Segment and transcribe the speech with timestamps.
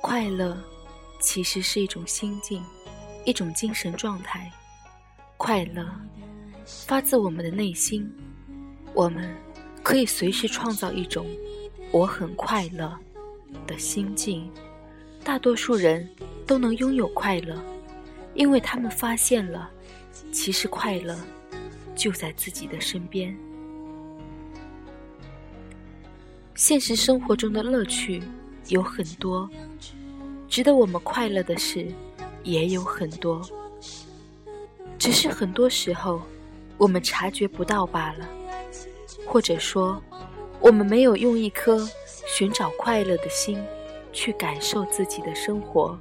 [0.00, 0.56] 快乐
[1.20, 2.62] 其实是一种心境，
[3.24, 4.50] 一种精神状态。
[5.36, 5.86] 快乐
[6.64, 8.10] 发自我们的内心，
[8.94, 9.32] 我们
[9.82, 11.26] 可以随时创造一种
[11.92, 12.98] “我很快乐”
[13.66, 14.50] 的心境。
[15.22, 16.08] 大多数人
[16.46, 17.62] 都能拥有快乐，
[18.38, 19.68] 因为他们发现了，
[20.30, 21.18] 其实快乐
[21.96, 23.36] 就在自己的身边。
[26.54, 28.22] 现实生活中的乐趣
[28.68, 29.50] 有很多。
[30.48, 31.88] 值得我们快乐的事
[32.44, 33.42] 也有很多，
[34.98, 36.22] 只是很多时候
[36.78, 38.28] 我们察觉不到罢了，
[39.26, 40.00] 或者说，
[40.60, 41.86] 我们没有用一颗
[42.24, 43.60] 寻找快乐的心
[44.12, 45.98] 去感受自己的生活。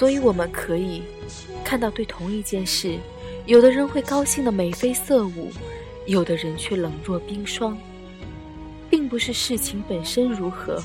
[0.00, 1.02] 所以，我们可以
[1.62, 2.98] 看到，对同一件事，
[3.44, 5.52] 有的人会高兴的眉飞色舞，
[6.06, 7.76] 有的人却冷若冰霜，
[8.88, 10.82] 并不是事情本身如何。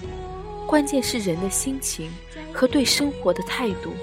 [0.68, 2.12] 关键是人的心情
[2.52, 3.94] 和对生活的态度。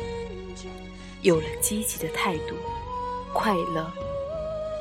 [1.20, 2.54] 有了积极的态度，
[3.34, 3.92] 快乐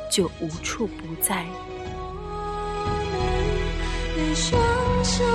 [0.09, 1.45] 就无处不在。
[4.33, 4.57] 双
[5.03, 5.25] 手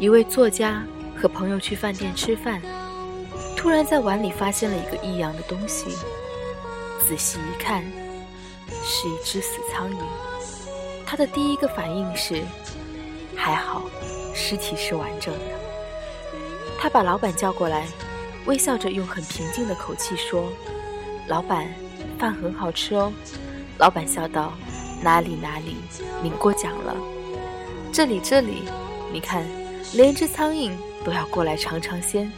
[0.00, 0.82] 一位作家
[1.14, 2.58] 和朋友去饭店吃饭，
[3.54, 5.90] 突然在碗里发现了一个异样的东西。
[7.06, 7.84] 仔细一看，
[8.82, 9.98] 是一只死苍蝇。
[11.04, 12.40] 他的第一个反应是：
[13.36, 13.82] 还好，
[14.34, 15.44] 尸体是完整的。
[16.78, 17.86] 他把老板叫过来，
[18.46, 20.50] 微笑着用很平静的口气说
[21.28, 21.68] ：“老板，
[22.18, 23.12] 饭很好吃哦。”
[23.76, 24.54] 老板笑道
[25.04, 25.76] ：“哪里哪里，
[26.22, 26.96] 您过奖了。
[27.92, 28.62] 这里这里，
[29.12, 29.44] 你看。”
[29.94, 30.72] 连只苍蝇
[31.04, 32.30] 都要过来尝尝鲜。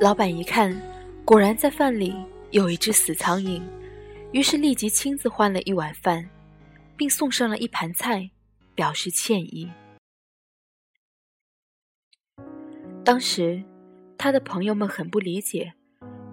[0.00, 0.76] 老板一看，
[1.24, 2.14] 果然在饭里
[2.50, 3.62] 有一只死苍蝇，
[4.32, 6.28] 于是立即亲自换了一碗饭，
[6.96, 8.30] 并送上了一盘菜，
[8.74, 9.70] 表示歉意。
[13.04, 13.62] 当时，
[14.16, 15.72] 他的朋友们很不理解，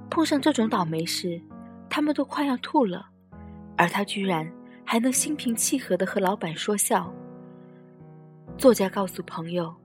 [0.09, 1.41] 碰上这种倒霉事，
[1.90, 3.07] 他们都快要吐了，
[3.78, 4.52] 而他居然
[4.84, 7.13] 还能心平气和地和老板说笑。
[8.57, 9.75] 作家告诉朋友，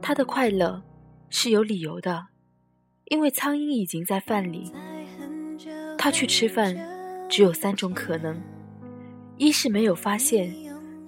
[0.00, 0.82] 他的快乐
[1.28, 2.26] 是有理由的，
[3.04, 4.72] 因为苍蝇已经在饭里。
[5.98, 6.74] 他去吃饭，
[7.28, 8.40] 只有三种可能：
[9.36, 10.50] 一是没有发现，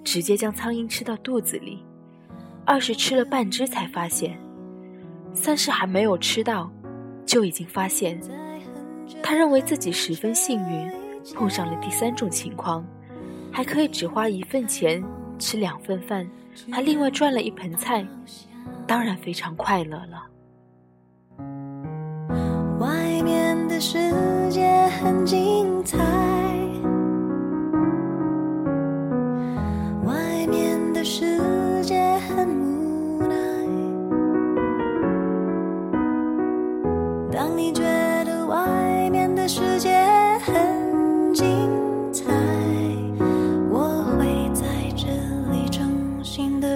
[0.03, 1.79] 直接将苍蝇吃到肚子里；
[2.63, 4.33] 二是吃了半只才发现；
[5.33, 6.71] 三是还没有吃到，
[7.25, 8.21] 就已经发现。
[9.23, 10.91] 他认为自己十分幸运，
[11.33, 12.85] 碰上了第三种情况，
[13.51, 15.03] 还可以只花一份钱
[15.39, 16.29] 吃两份饭。
[16.71, 18.05] 还另外赚了一盆菜，
[18.87, 20.25] 当然非常快乐了。
[22.79, 23.97] 外面的世
[24.49, 25.97] 界很精彩，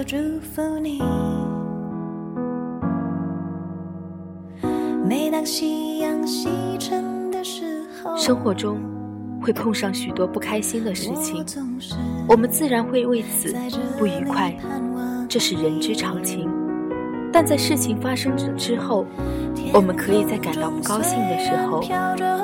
[0.06, 1.00] 祝福你。
[5.08, 6.48] 每当夕阳西
[6.78, 8.78] 沉的时候，生活中
[9.40, 11.42] 会碰上许多不开心的事情，
[12.28, 13.54] 我们自然会为此
[13.98, 14.54] 不愉快，
[15.26, 16.50] 这是人之常情。
[17.32, 19.06] 但在事情发生之后，
[19.72, 21.80] 我们可以在感到不高兴的时候，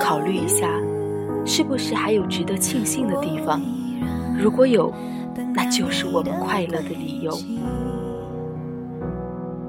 [0.01, 0.67] 考虑一下，
[1.45, 3.61] 是不是还有值得庆幸的地方？
[4.39, 4.91] 如果有。
[5.55, 7.33] 那就是我们快乐的理由。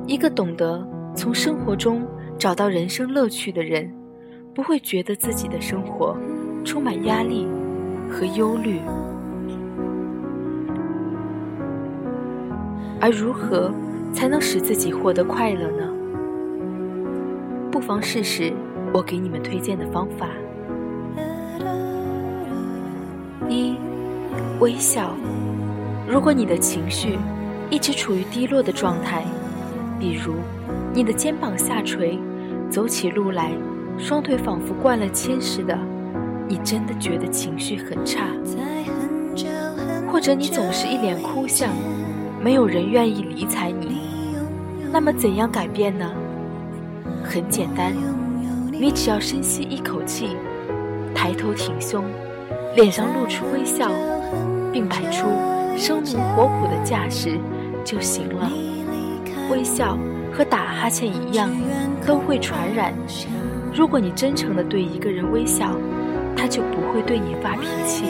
[0.07, 0.85] 一个懂得
[1.15, 2.05] 从生活中
[2.37, 3.91] 找到人生乐趣的人，
[4.53, 6.17] 不会觉得自己的生活
[6.63, 7.47] 充满压力
[8.09, 8.79] 和忧虑。
[12.99, 13.71] 而如何
[14.13, 15.87] 才能使自己获得快乐呢？
[17.71, 18.53] 不妨试试
[18.93, 20.27] 我给你们推荐的方法：
[23.49, 23.75] 一、
[24.59, 25.15] 微笑。
[26.11, 27.17] 如果你的情绪
[27.69, 29.23] 一直处于低落的状态，
[29.97, 30.33] 比如
[30.93, 32.19] 你的肩膀下垂，
[32.69, 33.53] 走起路来
[33.97, 35.73] 双腿仿佛灌了铅似的，
[36.49, 38.27] 你真的觉得情绪很差，
[40.11, 41.69] 或者你总是一脸哭相，
[42.43, 44.01] 没有人愿意理睬你，
[44.91, 46.11] 那么怎样改变呢？
[47.23, 47.93] 很简单，
[48.69, 50.35] 你只要深吸一口气，
[51.15, 52.03] 抬头挺胸，
[52.75, 53.89] 脸上露出微笑，
[54.73, 55.25] 并摆出
[55.77, 57.39] 生龙活虎的架势
[57.83, 58.51] 就行了。
[59.49, 59.97] 微笑
[60.31, 61.49] 和打哈欠一样，
[62.05, 62.93] 都会传染。
[63.73, 65.75] 如果你真诚的对一个人微笑，
[66.35, 68.05] 他就不会对你发脾气。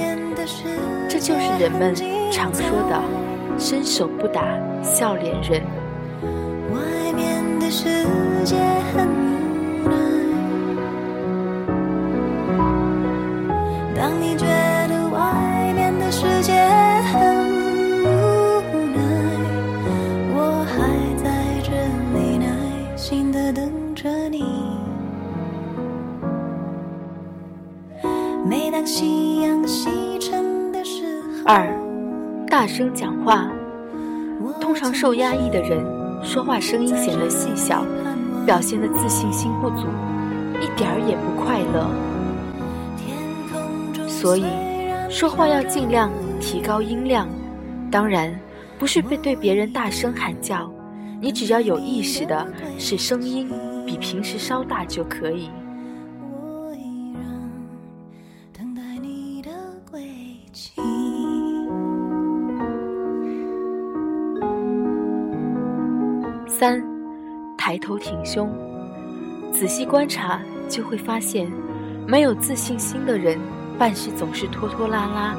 [1.09, 1.93] 这就是人们
[2.31, 3.01] 常说的
[3.57, 4.43] “伸手不打
[4.83, 5.61] 笑脸人”。
[6.73, 8.05] 外面的世
[8.43, 8.55] 界
[8.93, 9.07] 很
[28.43, 31.71] 每当夕阳西沉的时候，二，
[32.47, 33.47] 大声讲话。
[34.59, 35.85] 通常受压抑的人。
[36.23, 37.83] 说话声音显得细小，
[38.45, 39.87] 表现的自信心不足，
[40.59, 41.89] 一点儿也不快乐。
[44.07, 44.45] 所以，
[45.09, 47.27] 说话要尽量提高音量。
[47.91, 48.39] 当然，
[48.77, 50.71] 不是被对别人大声喊叫，
[51.19, 52.47] 你只要有意识的
[52.77, 53.49] 使声音
[53.85, 55.49] 比平时稍大就可以。
[66.61, 66.79] 三，
[67.57, 68.47] 抬头挺胸，
[69.51, 71.51] 仔细观察就会发现，
[72.07, 73.39] 没有自信心的人
[73.79, 75.35] 办事总是拖拖拉拉，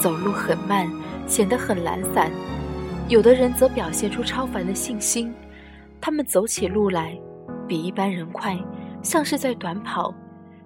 [0.00, 0.90] 走路很慢，
[1.28, 2.28] 显得很懒散；
[3.08, 5.32] 有的人则表现出超凡的信心，
[6.00, 7.16] 他们走起路来
[7.68, 8.58] 比一般人快，
[9.00, 10.12] 像是在短跑。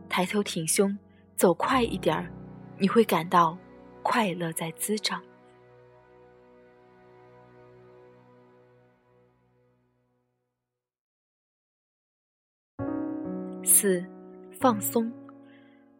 [0.09, 0.97] 抬头挺胸，
[1.37, 2.33] 走快一点儿，
[2.79, 3.59] 你会感到
[4.03, 5.21] 快乐在滋长。
[13.65, 14.05] 四，
[14.51, 15.11] 放松。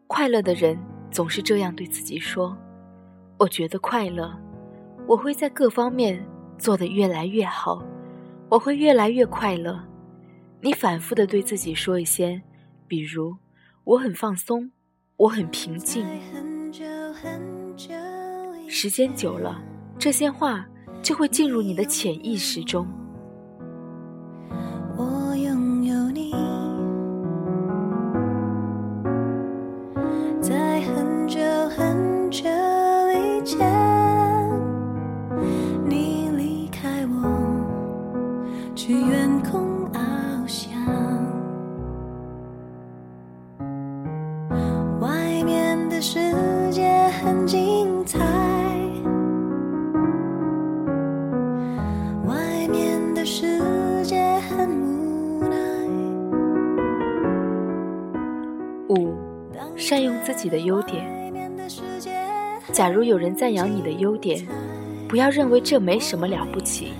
[0.07, 0.77] 快乐的人
[1.09, 2.55] 总是这样对自己说
[3.39, 4.31] ：“我觉得快乐，
[5.07, 6.23] 我会在各方面
[6.57, 7.83] 做得越来越好，
[8.49, 9.81] 我会越来越快乐。”
[10.61, 12.41] 你反复的对自己说一些，
[12.87, 13.35] 比如
[13.83, 14.71] “我很放松，
[15.17, 16.05] 我很平静”。
[18.69, 19.61] 时间久了，
[19.99, 20.65] 这些话
[21.01, 22.87] 就会进入你的潜意识中。
[59.93, 61.05] 善用自己的优点。
[62.71, 64.43] 假如有人赞扬你的优点，
[65.07, 66.93] 不要认为这没什么了不起。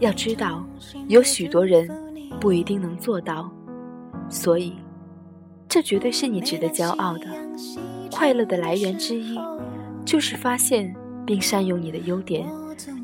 [0.00, 0.62] 要知道，
[1.06, 1.88] 有许多人
[2.38, 3.50] 不一定能做到，
[4.28, 4.74] 所以，
[5.66, 7.24] 这绝对是你值得骄傲的。
[8.12, 9.38] 快乐的来源之一，
[10.04, 10.94] 就是发现
[11.24, 12.46] 并善用你的优点。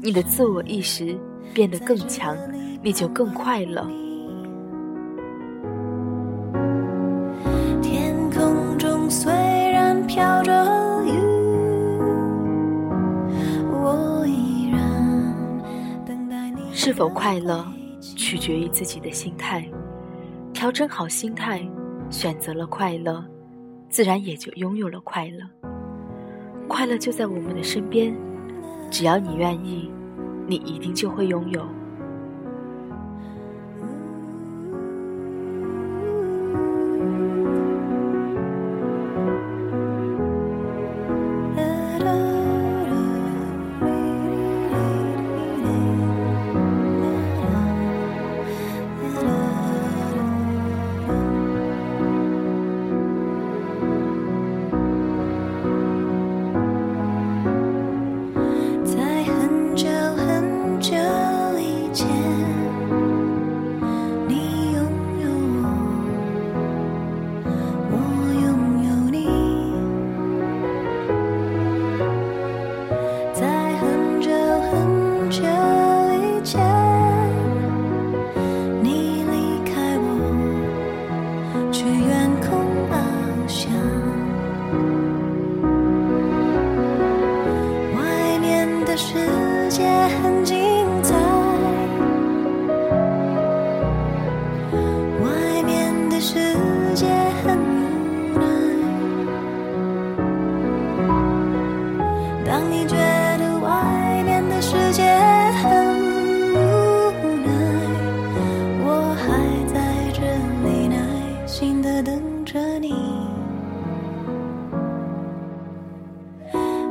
[0.03, 1.17] 你的自我意识
[1.55, 2.37] 变得更强，
[2.83, 3.91] 你就更快乐。
[16.87, 17.67] 是否快乐，
[18.03, 19.67] 取决于自己的心态。
[20.53, 21.67] 调整好心态，
[22.11, 23.25] 选择了快乐，
[23.89, 25.39] 自然也就拥有了快乐。
[26.69, 28.15] 快乐就在我们的身边，
[28.91, 29.91] 只要你愿意，
[30.47, 31.67] 你一定就会拥有。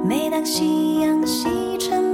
[0.06, 2.13] 每当夕阳西沉。